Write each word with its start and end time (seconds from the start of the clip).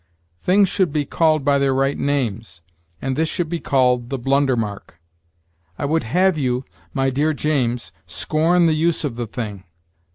Things 0.41 0.67
should 0.67 0.91
be 0.91 1.05
called 1.05 1.45
by 1.45 1.59
their 1.59 1.75
right 1.75 1.95
names, 1.95 2.61
and 3.03 3.15
this 3.15 3.29
should 3.29 3.49
be 3.49 3.59
called 3.59 4.09
the 4.09 4.17
blunder 4.17 4.55
mark. 4.55 4.99
I 5.77 5.85
would 5.85 6.05
have 6.05 6.39
you, 6.39 6.65
my 6.91 7.11
dear 7.11 7.33
James, 7.33 7.91
scorn 8.07 8.65
the 8.65 8.73
use 8.73 9.03
of 9.03 9.15
the 9.15 9.27
thing. 9.27 9.63